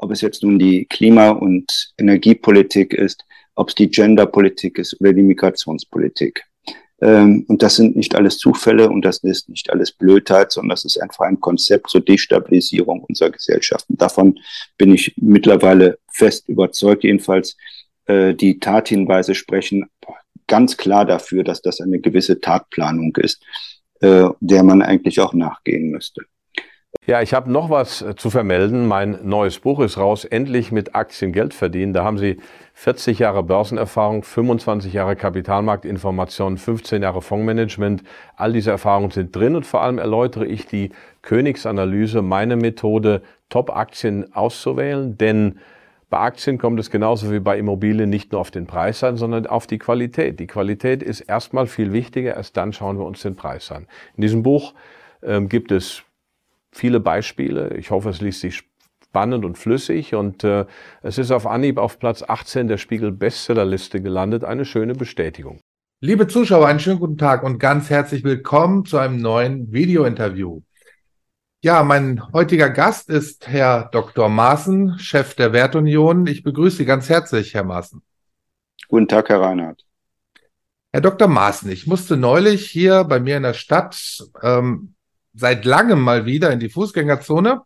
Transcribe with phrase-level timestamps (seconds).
[0.00, 5.12] ob es jetzt nun die Klima- und Energiepolitik ist, ob es die Genderpolitik ist oder
[5.12, 6.44] die Migrationspolitik.
[7.02, 10.84] Ähm, und das sind nicht alles Zufälle und das ist nicht alles Blödheit, sondern das
[10.84, 13.96] ist einfach ein Konzept zur Destabilisierung unserer Gesellschaften.
[13.96, 14.38] Davon
[14.76, 17.04] bin ich mittlerweile fest überzeugt.
[17.04, 17.56] Jedenfalls
[18.06, 19.86] äh, die Tathinweise sprechen
[20.46, 23.42] ganz klar dafür, dass das eine gewisse Tatplanung ist,
[24.00, 26.22] äh, der man eigentlich auch nachgehen müsste.
[27.06, 28.86] Ja, ich habe noch was äh, zu vermelden.
[28.86, 31.92] Mein neues Buch ist raus, endlich mit Aktien Geld verdienen.
[31.92, 32.38] Da haben Sie
[32.74, 38.02] 40 Jahre Börsenerfahrung, 25 Jahre Kapitalmarktinformation, 15 Jahre Fondsmanagement.
[38.36, 40.90] All diese Erfahrungen sind drin und vor allem erläutere ich die
[41.22, 45.58] Königsanalyse, meine Methode, Top-Aktien auszuwählen, denn
[46.10, 49.46] bei Aktien kommt es genauso wie bei Immobilien nicht nur auf den Preis an, sondern
[49.46, 50.38] auf die Qualität.
[50.40, 53.86] Die Qualität ist erstmal viel wichtiger, erst dann schauen wir uns den Preis an.
[54.16, 54.74] In diesem Buch
[55.22, 56.04] ähm, gibt es
[56.72, 57.76] viele Beispiele.
[57.76, 58.62] Ich hoffe, es liest sich
[59.02, 60.66] spannend und flüssig und äh,
[61.02, 64.44] es ist auf Anhieb auf Platz 18 der Spiegel Bestsellerliste gelandet.
[64.44, 65.60] Eine schöne Bestätigung.
[66.00, 70.62] Liebe Zuschauer, einen schönen guten Tag und ganz herzlich willkommen zu einem neuen Video-Interview.
[71.62, 74.30] Ja, mein heutiger Gast ist Herr Dr.
[74.30, 76.26] Maaßen, Chef der Wertunion.
[76.26, 78.00] Ich begrüße Sie ganz herzlich, Herr Maaßen.
[78.88, 79.84] Guten Tag, Herr Reinhardt.
[80.92, 81.28] Herr Dr.
[81.28, 84.94] Maaßen, ich musste neulich hier bei mir in der Stadt ähm,
[85.40, 87.62] seit langem mal wieder in die Fußgängerzone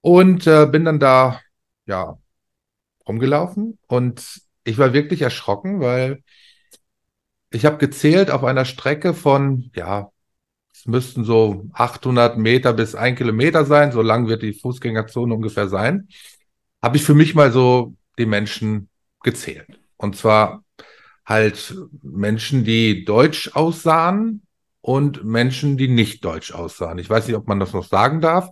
[0.00, 1.40] und äh, bin dann da,
[1.86, 2.18] ja,
[3.06, 6.22] rumgelaufen und ich war wirklich erschrocken, weil
[7.50, 10.10] ich habe gezählt auf einer Strecke von, ja,
[10.72, 15.68] es müssten so 800 Meter bis ein Kilometer sein, so lang wird die Fußgängerzone ungefähr
[15.68, 16.08] sein,
[16.80, 18.88] habe ich für mich mal so die Menschen
[19.22, 19.66] gezählt.
[19.96, 20.64] Und zwar
[21.26, 24.42] halt Menschen, die deutsch aussahen,
[24.80, 26.98] und Menschen, die nicht deutsch aussahen.
[26.98, 28.48] Ich weiß nicht, ob man das noch sagen darf.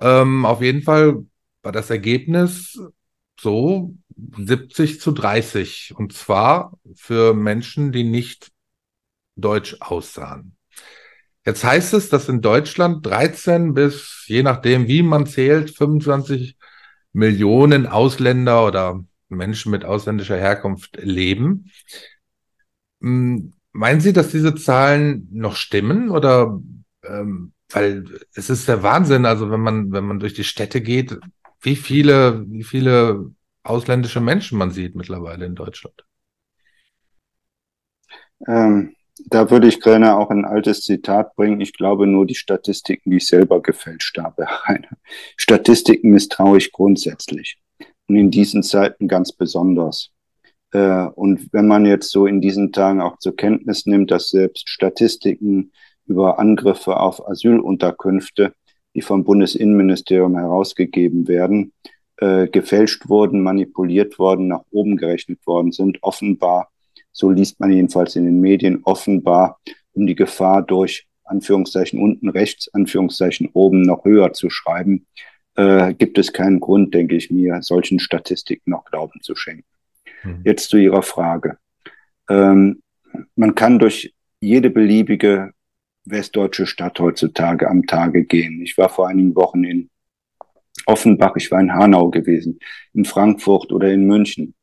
[0.00, 1.24] Ähm, auf jeden Fall
[1.62, 2.78] war das Ergebnis
[3.40, 3.94] so
[4.36, 5.94] 70 zu 30.
[5.96, 8.50] Und zwar für Menschen, die nicht
[9.36, 10.56] deutsch aussahen.
[11.44, 16.56] Jetzt heißt es, dass in Deutschland 13 bis, je nachdem, wie man zählt, 25
[17.12, 21.70] Millionen Ausländer oder Menschen mit ausländischer Herkunft leben.
[23.72, 26.60] Meinen Sie, dass diese Zahlen noch stimmen oder
[27.04, 31.18] ähm, weil es ist der Wahnsinn, also wenn man, wenn man durch die Städte geht,
[31.60, 33.30] wie viele, wie viele
[33.62, 36.04] ausländische Menschen man sieht mittlerweile in Deutschland.
[38.46, 38.94] Ähm,
[39.26, 41.60] da würde ich gerne auch ein altes Zitat bringen.
[41.60, 44.46] Ich glaube nur die Statistiken, die ich selber gefälscht habe.
[45.36, 47.58] Statistiken misstraue ich grundsätzlich.
[48.06, 50.10] Und in diesen Zeiten ganz besonders.
[50.72, 54.68] Äh, und wenn man jetzt so in diesen Tagen auch zur Kenntnis nimmt, dass selbst
[54.68, 55.72] Statistiken
[56.06, 58.54] über Angriffe auf Asylunterkünfte,
[58.94, 61.72] die vom Bundesinnenministerium herausgegeben werden,
[62.16, 66.70] äh, gefälscht wurden, manipuliert worden, nach oben gerechnet worden sind, offenbar,
[67.12, 69.60] so liest man jedenfalls in den Medien, offenbar,
[69.92, 75.06] um die Gefahr durch Anführungszeichen unten rechts, Anführungszeichen oben noch höher zu schreiben,
[75.56, 79.77] äh, gibt es keinen Grund, denke ich mir, solchen Statistiken noch Glauben zu schenken.
[80.24, 80.42] Mhm.
[80.44, 81.58] Jetzt zu Ihrer Frage.
[82.28, 82.82] Ähm,
[83.34, 85.52] man kann durch jede beliebige
[86.04, 88.62] westdeutsche Stadt heutzutage am Tage gehen.
[88.62, 89.90] Ich war vor einigen Wochen in
[90.86, 92.58] Offenbach, ich war in Hanau gewesen,
[92.94, 94.54] in Frankfurt oder in München.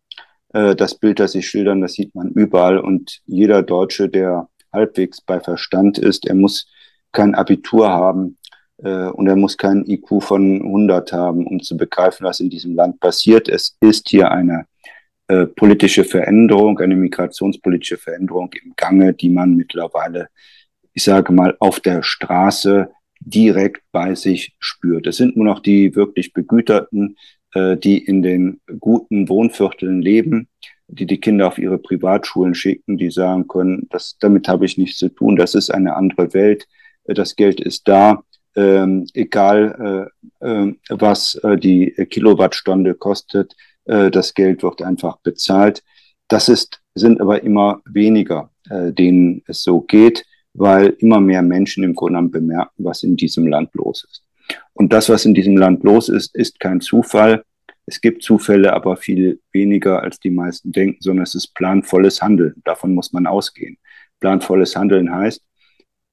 [0.53, 5.21] Äh, das Bild, das Sie schildern, das sieht man überall und jeder Deutsche, der halbwegs
[5.21, 6.67] bei Verstand ist, er muss
[7.11, 8.37] kein Abitur haben
[8.77, 12.75] äh, und er muss keinen IQ von 100 haben, um zu begreifen, was in diesem
[12.75, 13.47] Land passiert.
[13.47, 14.65] Es ist hier eine
[15.27, 20.27] äh, politische Veränderung, eine migrationspolitische Veränderung im Gange, die man mittlerweile,
[20.93, 25.07] ich sage mal, auf der Straße direkt bei sich spürt.
[25.07, 27.17] Es sind nur noch die wirklich Begüterten,
[27.53, 30.47] äh, die in den guten Wohnvierteln leben,
[30.87, 34.99] die die Kinder auf ihre Privatschulen schicken, die sagen können, das, damit habe ich nichts
[34.99, 36.67] zu tun, das ist eine andere Welt,
[37.05, 38.23] äh, das Geld ist da,
[38.55, 40.11] ähm, egal
[40.41, 43.55] äh, äh, was äh, die Kilowattstunde kostet,
[43.85, 45.83] das Geld wird einfach bezahlt.
[46.27, 51.83] Das ist, sind aber immer weniger, äh, denen es so geht, weil immer mehr Menschen
[51.83, 54.23] im Grunde genommen bemerken, was in diesem Land los ist.
[54.73, 57.43] Und das, was in diesem Land los ist, ist kein Zufall.
[57.85, 62.55] Es gibt Zufälle, aber viel weniger, als die meisten denken, sondern es ist planvolles Handeln.
[62.63, 63.77] Davon muss man ausgehen.
[64.19, 65.43] Planvolles Handeln heißt,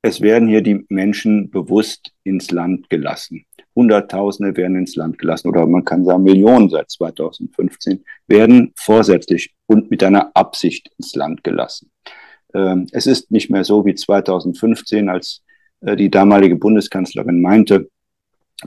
[0.02, 3.46] es werden hier die Menschen bewusst ins Land gelassen.
[3.74, 9.90] Hunderttausende werden ins Land gelassen oder man kann sagen Millionen seit 2015 werden vorsätzlich und
[9.90, 11.90] mit einer Absicht ins Land gelassen.
[12.54, 15.42] Ähm, es ist nicht mehr so wie 2015, als
[15.80, 17.88] äh, die damalige Bundeskanzlerin meinte,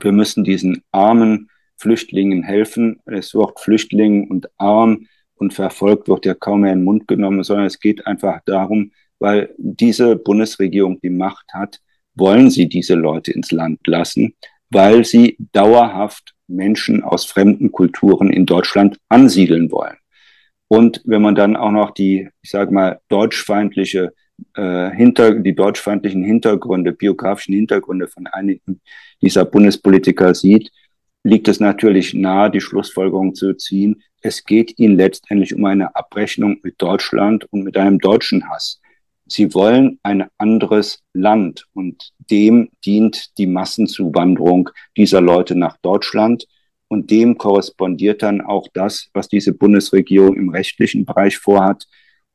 [0.00, 3.00] wir müssen diesen armen Flüchtlingen helfen.
[3.06, 5.06] Das Wort Flüchtling und arm
[5.36, 8.92] und verfolgt wird ja kaum mehr in den Mund genommen, sondern es geht einfach darum,
[9.18, 11.80] weil diese Bundesregierung die Macht hat,
[12.14, 14.34] wollen sie diese Leute ins Land lassen,
[14.70, 19.96] weil sie dauerhaft Menschen aus fremden Kulturen in Deutschland ansiedeln wollen.
[20.68, 24.12] Und wenn man dann auch noch die, ich sage mal, deutschfeindliche
[24.54, 28.80] äh, hinter die deutschfeindlichen Hintergründe, biografischen Hintergründe von einigen
[29.22, 30.70] dieser Bundespolitiker sieht,
[31.22, 36.58] liegt es natürlich nahe, die Schlussfolgerung zu ziehen, es geht ihnen letztendlich um eine Abrechnung
[36.62, 38.80] mit Deutschland und mit einem deutschen Hass.
[39.28, 46.46] Sie wollen ein anderes Land und dem dient die Massenzuwanderung dieser Leute nach Deutschland
[46.86, 51.86] und dem korrespondiert dann auch das, was diese Bundesregierung im rechtlichen Bereich vorhat,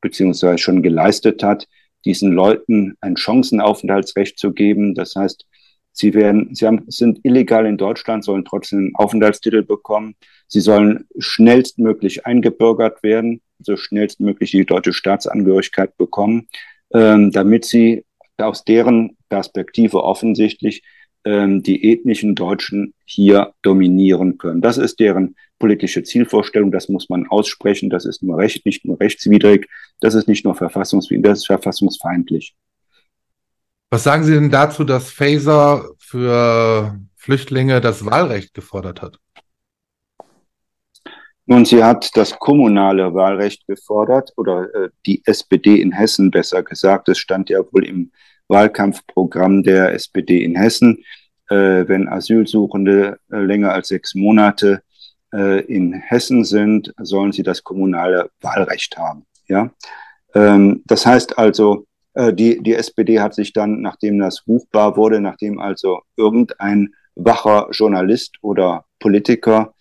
[0.01, 1.69] beziehungsweise schon geleistet hat,
[2.03, 4.93] diesen Leuten ein Chancenaufenthaltsrecht zu geben.
[4.93, 5.45] Das heißt,
[5.93, 10.15] sie werden, sie haben, sind illegal in Deutschland, sollen trotzdem einen Aufenthaltstitel bekommen.
[10.47, 16.49] Sie sollen schnellstmöglich eingebürgert werden, so schnellstmöglich die deutsche Staatsangehörigkeit bekommen
[16.93, 18.05] ähm, damit sie
[18.37, 20.83] aus deren Perspektive offensichtlich
[21.23, 24.61] ähm, die ethnischen Deutschen hier dominieren können.
[24.61, 28.99] Das ist deren politische Zielvorstellung, das muss man aussprechen, das ist nur recht, nicht nur
[28.99, 32.55] rechtswidrig, das ist nicht nur verfassungswidrig, das ist verfassungsfeindlich.
[33.91, 39.19] Was sagen Sie denn dazu, dass Faser für Flüchtlinge das Wahlrecht gefordert hat?
[41.45, 47.09] Nun, sie hat das kommunale Wahlrecht gefordert oder äh, die SPD in Hessen besser gesagt.
[47.09, 48.11] Es stand ja wohl im
[48.47, 51.03] Wahlkampfprogramm der SPD in Hessen,
[51.49, 54.83] äh, wenn Asylsuchende äh, länger als sechs Monate
[55.33, 59.25] äh, in Hessen sind, sollen sie das kommunale Wahlrecht haben.
[59.47, 59.71] Ja,
[60.35, 65.21] ähm, das heißt also, äh, die, die SPD hat sich dann, nachdem das ruchbar wurde,
[65.21, 69.73] nachdem also irgendein wacher Journalist oder Politiker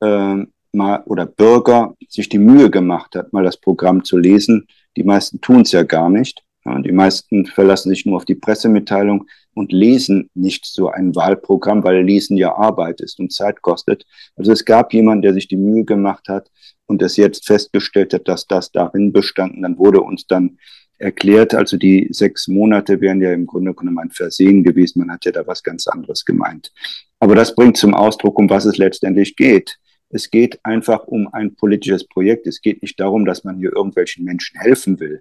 [0.00, 4.66] äh, mal oder Bürger sich die Mühe gemacht hat, mal das Programm zu lesen.
[4.96, 6.42] Die meisten tun es ja gar nicht.
[6.66, 12.02] die meisten verlassen sich nur auf die Pressemitteilung und lesen nicht so ein Wahlprogramm, weil
[12.02, 14.04] Lesen ja Arbeit ist und Zeit kostet.
[14.36, 16.50] Also es gab jemanden, der sich die Mühe gemacht hat
[16.86, 19.62] und es jetzt festgestellt hat, dass das darin bestanden.
[19.62, 20.58] Dann wurde uns dann
[20.98, 25.00] erklärt, also die sechs Monate wären ja im Grunde genommen ein Versehen gewesen.
[25.00, 26.72] Man hat ja da was ganz anderes gemeint.
[27.20, 29.78] Aber das bringt zum Ausdruck, um was es letztendlich geht.
[30.14, 32.46] Es geht einfach um ein politisches Projekt.
[32.46, 35.20] Es geht nicht darum, dass man hier irgendwelchen Menschen helfen will,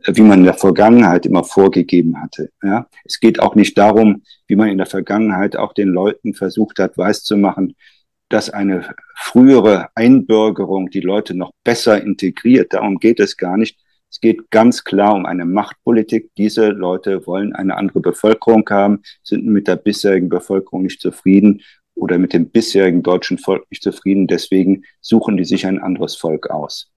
[0.00, 2.50] äh, wie man in der Vergangenheit immer vorgegeben hatte.
[2.62, 2.86] Ja?
[3.06, 6.98] Es geht auch nicht darum, wie man in der Vergangenheit auch den Leuten versucht hat,
[6.98, 7.74] weiszumachen,
[8.28, 12.74] dass eine frühere Einbürgerung die Leute noch besser integriert.
[12.74, 13.78] Darum geht es gar nicht.
[14.10, 16.32] Es geht ganz klar um eine Machtpolitik.
[16.36, 21.62] Diese Leute wollen eine andere Bevölkerung haben, sind mit der bisherigen Bevölkerung nicht zufrieden
[21.94, 24.26] oder mit dem bisherigen deutschen Volk nicht zufrieden.
[24.26, 26.90] Deswegen suchen die sich ein anderes Volk aus.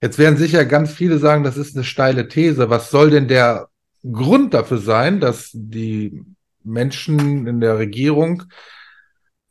[0.00, 2.70] Jetzt werden sicher ganz viele sagen, das ist eine steile These.
[2.70, 3.68] Was soll denn der
[4.02, 6.22] Grund dafür sein, dass die
[6.62, 8.44] Menschen in der Regierung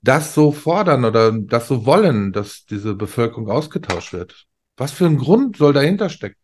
[0.02, 4.46] das so fordern oder das so wollen, dass diese Bevölkerung ausgetauscht wird?
[4.78, 6.43] Was für ein Grund soll dahinter stecken?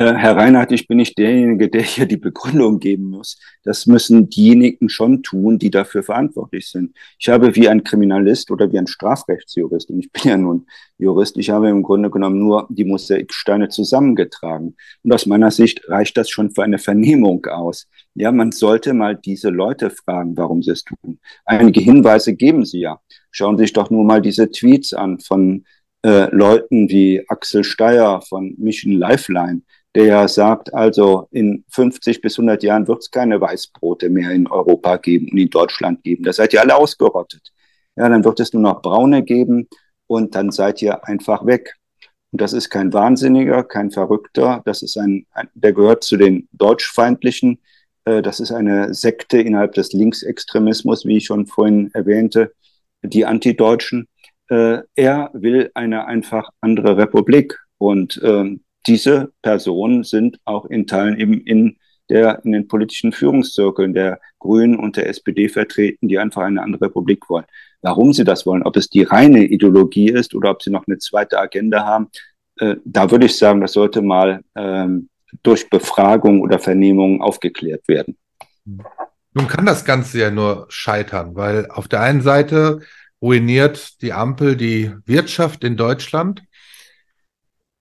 [0.00, 3.38] Äh, Herr Reinhardt, ich bin nicht derjenige, der hier die Begründung geben muss.
[3.64, 6.96] Das müssen diejenigen schon tun, die dafür verantwortlich sind.
[7.18, 11.36] Ich habe wie ein Kriminalist oder wie ein Strafrechtsjurist, und ich bin ja nun Jurist,
[11.36, 14.74] ich habe im Grunde genommen nur die Mosaiksteine zusammengetragen.
[15.02, 17.86] Und aus meiner Sicht reicht das schon für eine Vernehmung aus.
[18.14, 21.18] Ja, man sollte mal diese Leute fragen, warum sie es tun.
[21.44, 23.00] Einige Hinweise geben sie ja.
[23.32, 25.66] Schauen Sie sich doch nur mal diese Tweets an von
[26.02, 29.60] äh, Leuten wie Axel Steyer von Mission Lifeline,
[29.94, 34.46] der ja sagt, also in 50 bis 100 Jahren wird es keine Weißbrote mehr in
[34.46, 36.24] Europa geben und in Deutschland geben.
[36.24, 37.52] Da seid ihr alle ausgerottet.
[37.96, 39.68] Ja, dann wird es nur noch braune geben
[40.06, 41.76] und dann seid ihr einfach weg.
[42.32, 44.62] Und das ist kein Wahnsinniger, kein Verrückter.
[44.64, 47.60] Das ist ein, der gehört zu den Deutschfeindlichen.
[48.04, 52.52] Äh, das ist eine Sekte innerhalb des Linksextremismus, wie ich schon vorhin erwähnte,
[53.02, 54.06] die Antideutschen.
[54.48, 57.58] Äh, er will eine einfach andere Republik.
[57.78, 61.76] Und ähm, diese Personen sind auch in Teilen eben in
[62.08, 66.86] der, in den politischen Führungszirkeln der Grünen und der SPD vertreten, die einfach eine andere
[66.86, 67.44] Republik wollen.
[67.82, 70.98] Warum sie das wollen, ob es die reine Ideologie ist oder ob sie noch eine
[70.98, 72.08] zweite Agenda haben,
[72.58, 75.08] äh, da würde ich sagen, das sollte mal ähm,
[75.42, 78.16] durch Befragung oder Vernehmung aufgeklärt werden.
[79.32, 82.80] Nun kann das Ganze ja nur scheitern, weil auf der einen Seite
[83.22, 86.42] ruiniert die Ampel die Wirtschaft in Deutschland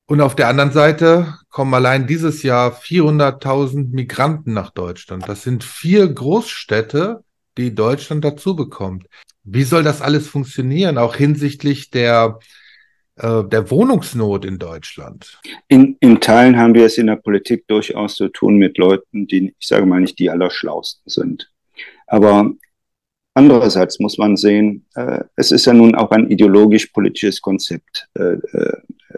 [0.10, 5.30] und auf der anderen Seite kommen allein dieses Jahr 400.000 Migranten nach Deutschland.
[5.30, 7.24] Das sind vier Großstädte,
[7.60, 9.06] die Deutschland dazu bekommt.
[9.44, 12.40] Wie soll das alles funktionieren, auch hinsichtlich der,
[13.18, 15.40] äh, der Wohnungsnot in Deutschland?
[15.68, 19.54] In, in Teilen haben wir es in der Politik durchaus zu tun mit Leuten, die,
[19.60, 21.52] ich sage mal, nicht die Allerschlausten sind.
[22.08, 22.52] Aber
[23.36, 28.78] andererseits muss man sehen, äh, es ist ja nun auch ein ideologisch-politisches Konzept äh, äh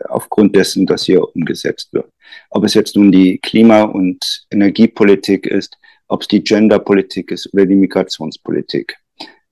[0.10, 2.10] aufgrund dessen, das hier umgesetzt wird.
[2.50, 7.66] Ob es jetzt nun die Klima- und Energiepolitik ist, ob es die Genderpolitik ist oder
[7.66, 8.98] die Migrationspolitik.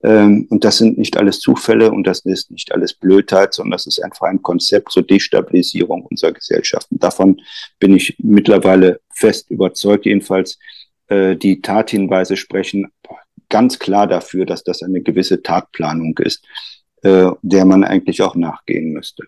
[0.02, 3.86] Ähm, und das sind nicht alles Zufälle und das ist nicht alles Blödheit, sondern das
[3.86, 6.98] ist einfach ein Konzept zur Destabilisierung unserer Gesellschaften.
[6.98, 7.40] Davon
[7.78, 10.58] bin ich mittlerweile fest überzeugt, jedenfalls
[11.08, 12.88] äh, die Tathinweise sprechen
[13.50, 16.46] ganz klar dafür, dass das eine gewisse Tatplanung ist,
[17.02, 19.24] äh, der man eigentlich auch nachgehen müsste.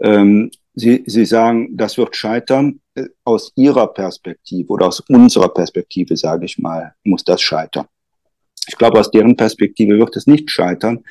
[0.00, 2.80] Ähm, Sie, Sie sagen, das wird scheitern.
[2.94, 7.86] Äh, aus Ihrer Perspektive oder aus unserer Perspektive, sage ich mal, muss das scheitern.
[8.66, 11.04] Ich glaube, aus deren Perspektive wird es nicht scheitern,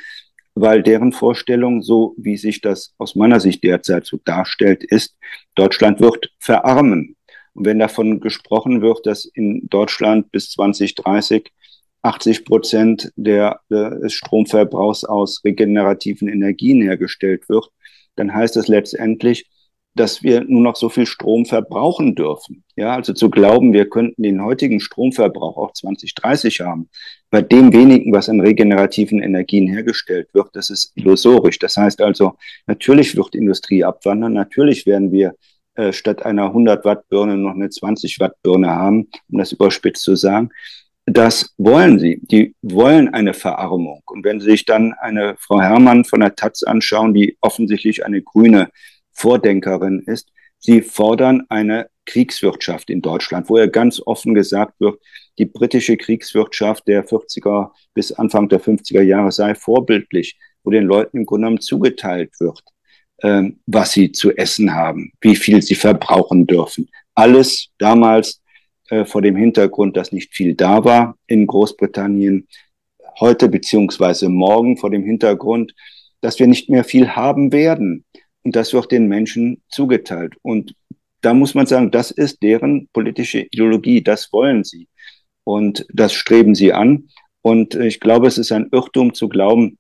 [0.56, 5.16] weil deren Vorstellung, so wie sich das aus meiner Sicht derzeit so darstellt, ist,
[5.56, 7.16] Deutschland wird verarmen.
[7.54, 11.52] Und wenn davon gesprochen wird, dass in Deutschland bis 2030
[12.04, 17.70] 80 Prozent der, des Stromverbrauchs aus regenerativen Energien hergestellt wird,
[18.16, 19.50] dann heißt das letztendlich,
[19.96, 22.64] dass wir nur noch so viel Strom verbrauchen dürfen.
[22.76, 26.90] Ja, also zu glauben, wir könnten den heutigen Stromverbrauch auch 2030 haben,
[27.30, 31.60] bei dem wenigen, was an regenerativen Energien hergestellt wird, das ist illusorisch.
[31.60, 32.34] Das heißt also,
[32.66, 35.36] natürlich wird Industrie abwandern, natürlich werden wir
[35.76, 40.04] äh, statt einer 100 Watt Birne noch eine 20 Watt Birne haben, um das überspitzt
[40.04, 40.50] zu sagen.
[41.06, 42.20] Das wollen sie.
[42.22, 44.02] Die wollen eine Verarmung.
[44.06, 48.22] Und wenn Sie sich dann eine Frau Herrmann von der Taz anschauen, die offensichtlich eine
[48.22, 48.70] grüne
[49.12, 55.00] Vordenkerin ist, sie fordern eine Kriegswirtschaft in Deutschland, wo ja ganz offen gesagt wird,
[55.38, 61.18] die britische Kriegswirtschaft der 40er bis Anfang der 50er Jahre sei vorbildlich, wo den Leuten
[61.18, 62.62] im Grunde genommen zugeteilt wird,
[63.22, 66.90] ähm, was sie zu essen haben, wie viel sie verbrauchen dürfen.
[67.16, 68.42] Alles damals
[68.94, 72.48] äh, vor dem Hintergrund, dass nicht viel da war in Großbritannien,
[73.20, 75.74] heute beziehungsweise morgen vor dem Hintergrund,
[76.22, 78.06] dass wir nicht mehr viel haben werden.
[78.44, 80.36] Und das wird den Menschen zugeteilt.
[80.44, 80.76] Und
[81.22, 84.88] da muss man sagen, das ist deren politische Ideologie, das wollen sie.
[85.44, 87.10] Und das streben sie an.
[87.42, 89.80] Und ich glaube, es ist ein Irrtum zu glauben,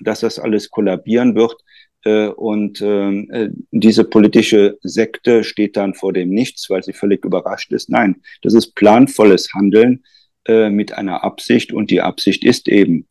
[0.00, 1.67] dass das alles kollabieren wird, äh,
[2.04, 7.72] und ähm, äh, diese politische Sekte steht dann vor dem Nichts, weil sie völlig überrascht
[7.72, 7.90] ist.
[7.90, 10.04] Nein, das ist planvolles Handeln
[10.46, 11.72] äh, mit einer Absicht.
[11.72, 13.06] Und die Absicht ist eben,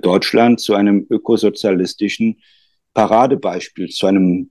[0.00, 2.36] Deutschland zu einem ökosozialistischen
[2.94, 4.50] Paradebeispiel, zu einem,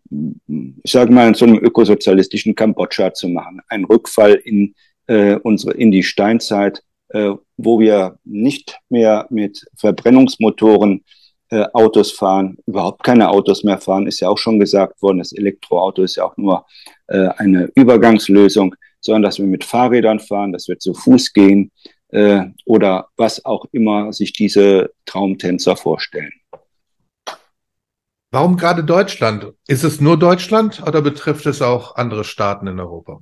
[0.83, 3.62] ich sage mal, zu einem ökosozialistischen Kambodscha zu machen.
[3.67, 4.74] Ein Rückfall in,
[5.07, 11.03] äh, unsere, in die Steinzeit, äh, wo wir nicht mehr mit Verbrennungsmotoren
[11.51, 15.20] äh, Autos fahren, überhaupt keine Autos mehr fahren, ist ja auch schon gesagt worden.
[15.20, 16.65] Das Elektroauto ist ja auch nur
[17.08, 21.72] äh, eine Übergangslösung, sondern dass wir mit Fahrrädern fahren, dass wir zu Fuß gehen
[22.10, 26.31] äh, oder was auch immer sich diese Traumtänzer vorstellen.
[28.34, 29.51] Warum gerade Deutschland?
[29.67, 33.22] Ist es nur Deutschland oder betrifft es auch andere Staaten in Europa?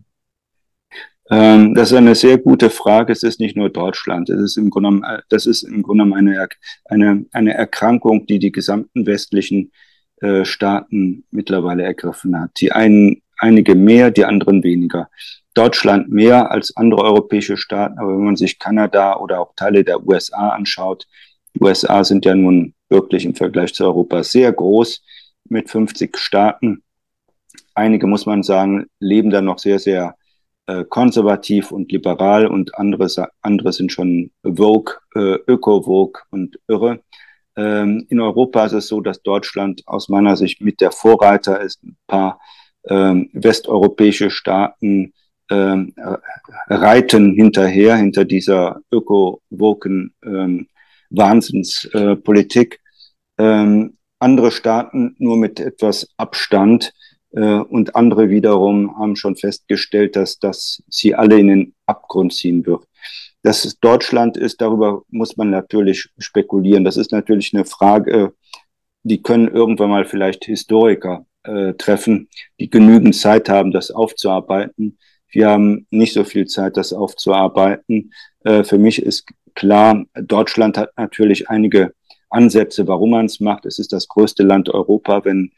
[1.29, 3.13] Ähm, das ist eine sehr gute Frage.
[3.13, 4.29] Es ist nicht nur Deutschland.
[4.29, 6.47] Es ist im Grunde äh, das ist im Grunde eine,
[6.85, 9.71] eine, eine Erkrankung, die die gesamten westlichen
[10.21, 12.51] äh, Staaten mittlerweile ergriffen hat.
[12.59, 15.09] Die einen, einige mehr, die anderen weniger.
[15.53, 17.99] Deutschland mehr als andere europäische Staaten.
[17.99, 21.05] Aber wenn man sich Kanada oder auch Teile der USA anschaut,
[21.55, 25.03] die USA sind ja nun wirklich im Vergleich zu Europa sehr groß
[25.45, 26.83] mit 50 Staaten.
[27.75, 30.15] Einige, muss man sagen, leben da noch sehr, sehr
[30.69, 33.07] äh, konservativ und liberal und andere,
[33.41, 37.01] andere sind schon Vogue, äh, Öko-Vogue und irre.
[37.57, 41.83] Ähm, in Europa ist es so, dass Deutschland aus meiner Sicht mit der Vorreiter ist.
[41.83, 42.39] Ein paar
[42.87, 45.13] ähm, westeuropäische Staaten
[45.49, 45.95] ähm,
[46.67, 50.67] reiten hinterher, hinter dieser öko-woken ähm,
[51.09, 52.79] Wahnsinnspolitik.
[53.39, 56.98] Ähm, andere Staaten nur mit etwas Abstand äh,
[57.31, 62.85] und andere wiederum haben schon festgestellt, dass das sie alle in den Abgrund ziehen wird.
[63.43, 66.83] Dass es Deutschland ist, darüber muss man natürlich spekulieren.
[66.83, 68.33] Das ist natürlich eine Frage,
[69.03, 74.97] die können irgendwann mal vielleicht Historiker äh, treffen, die genügend Zeit haben, das aufzuarbeiten.
[75.29, 78.11] Wir haben nicht so viel Zeit, das aufzuarbeiten.
[78.43, 81.93] Äh, für mich ist klar, Deutschland hat natürlich einige
[82.29, 83.65] Ansätze, warum man es macht.
[83.65, 85.23] Es ist das größte Land Europa.
[85.25, 85.51] Wenn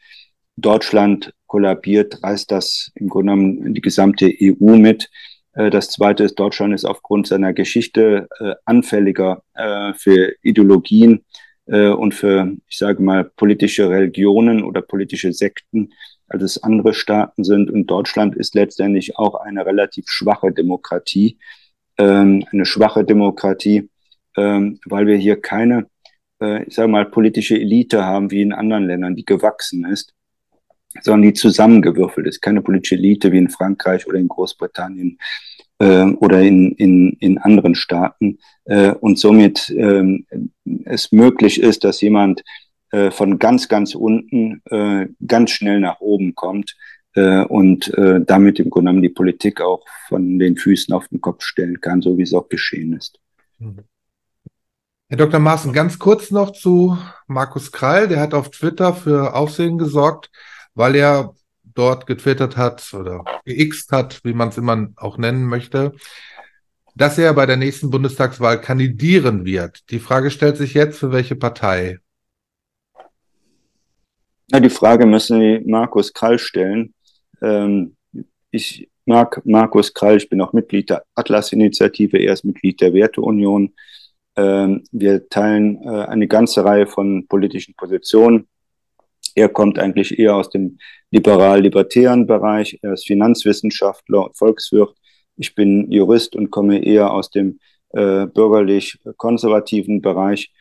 [0.56, 5.10] Deutschland kollabiert, reißt das im Grunde genommen die gesamte EU mit.
[5.52, 11.26] Äh, das Zweite ist, Deutschland ist aufgrund seiner Geschichte äh, anfälliger äh, für Ideologien
[11.66, 15.90] äh, und für, ich sage mal, politische Religionen oder politische Sekten,
[16.26, 17.70] als es andere Staaten sind.
[17.70, 21.36] Und Deutschland ist letztendlich auch eine relativ schwache Demokratie,
[21.98, 23.90] ähm, eine schwache Demokratie,
[24.38, 25.86] ähm, weil wir hier keine,
[26.40, 30.14] äh, ich sage mal, politische Elite haben wie in anderen Ländern, die gewachsen ist
[31.00, 32.42] sondern die zusammengewürfelt ist.
[32.42, 35.18] Keine politische Elite wie in Frankreich oder in Großbritannien
[35.78, 38.38] äh, oder in, in, in anderen Staaten.
[38.64, 40.24] Äh, und somit äh,
[40.84, 42.42] es möglich ist, dass jemand
[42.90, 46.76] äh, von ganz, ganz unten äh, ganz schnell nach oben kommt
[47.14, 51.20] äh, und äh, damit im Grunde genommen die Politik auch von den Füßen auf den
[51.20, 53.18] Kopf stellen kann, so wie es auch geschehen ist.
[55.08, 55.40] Herr Dr.
[55.40, 56.96] Maaßen, ganz kurz noch zu
[57.26, 58.08] Markus Krall.
[58.08, 60.30] Der hat auf Twitter für Aufsehen gesorgt
[60.74, 65.92] weil er dort getwittert hat oder geixt hat, wie man es immer auch nennen möchte,
[66.94, 69.90] dass er bei der nächsten Bundestagswahl kandidieren wird.
[69.90, 71.98] Die Frage stellt sich jetzt, für welche Partei?
[74.50, 76.92] Ja, die Frage müssen Sie Markus Krall stellen.
[77.40, 77.96] Ähm,
[78.50, 83.72] ich mag Markus Krall, ich bin auch Mitglied der Atlas-Initiative, er ist Mitglied der Werteunion.
[84.36, 88.46] Ähm, wir teilen äh, eine ganze Reihe von politischen Positionen.
[89.34, 90.78] Er kommt eigentlich eher aus dem
[91.10, 92.78] liberal-libertären Bereich.
[92.82, 94.94] Er ist Finanzwissenschaftler und Volkswirt.
[95.36, 97.58] Ich bin Jurist und komme eher aus dem
[97.90, 100.52] äh, bürgerlich-konservativen Bereich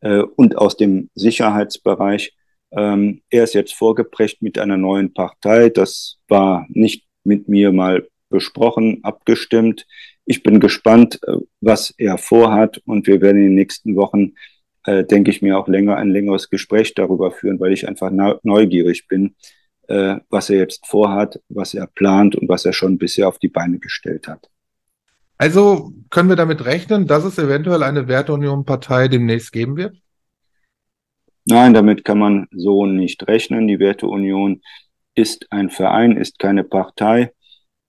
[0.00, 2.34] äh, und aus dem Sicherheitsbereich.
[2.72, 5.68] Ähm, er ist jetzt vorgeprägt mit einer neuen Partei.
[5.70, 9.86] Das war nicht mit mir mal besprochen, abgestimmt.
[10.24, 14.34] Ich bin gespannt, äh, was er vorhat und wir werden in den nächsten Wochen
[14.84, 18.10] äh, denke ich mir, auch länger ein längeres Gespräch darüber führen, weil ich einfach
[18.42, 19.34] neugierig bin,
[19.88, 23.48] äh, was er jetzt vorhat, was er plant und was er schon bisher auf die
[23.48, 24.48] Beine gestellt hat.
[25.36, 29.96] Also können wir damit rechnen, dass es eventuell eine Werteunion-Partei demnächst geben wird?
[31.46, 33.66] Nein, damit kann man so nicht rechnen.
[33.66, 34.60] Die Werteunion
[35.14, 37.32] ist ein Verein, ist keine Partei,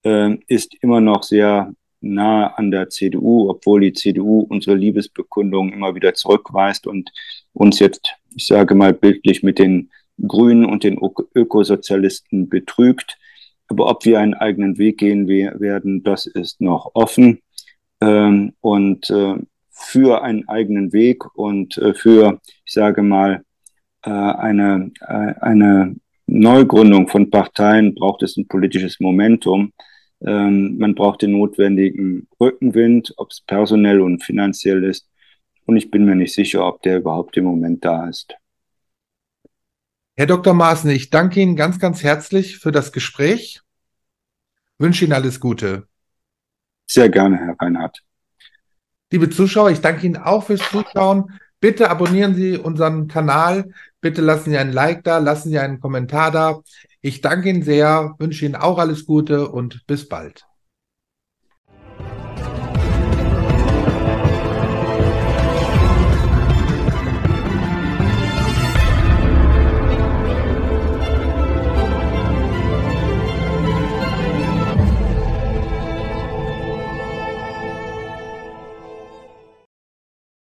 [0.03, 5.95] äh, ist immer noch sehr nahe an der CDU, obwohl die CDU unsere Liebesbekundung immer
[5.95, 7.11] wieder zurückweist und
[7.53, 9.91] uns jetzt, ich sage mal bildlich, mit den
[10.27, 10.99] Grünen und den
[11.35, 13.17] Ökosozialisten betrügt.
[13.67, 17.39] Aber ob wir einen eigenen Weg gehen werden, das ist noch offen.
[18.01, 19.35] Ähm, und äh,
[19.69, 23.43] für einen eigenen Weg und äh, für, ich sage mal,
[24.03, 25.95] äh, eine, eine
[26.27, 29.73] Neugründung von Parteien braucht es ein politisches Momentum.
[30.25, 35.07] Ähm, man braucht den notwendigen Rückenwind, ob es personell und finanziell ist.
[35.65, 38.35] Und ich bin mir nicht sicher, ob der überhaupt im Moment da ist.
[40.15, 40.53] Herr Dr.
[40.53, 43.61] Maaßen, ich danke Ihnen ganz, ganz herzlich für das Gespräch.
[44.77, 45.87] Wünsche Ihnen alles Gute.
[46.87, 48.03] Sehr gerne, Herr Reinhardt.
[49.11, 51.39] Liebe Zuschauer, ich danke Ihnen auch fürs Zuschauen.
[51.61, 53.71] Bitte abonnieren Sie unseren Kanal.
[54.01, 56.61] Bitte lassen Sie ein Like da, lassen Sie einen Kommentar da.
[57.01, 60.45] Ich danke Ihnen sehr, wünsche Ihnen auch alles Gute und bis bald.